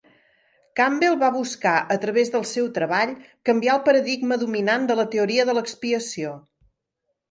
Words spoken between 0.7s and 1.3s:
Campbell va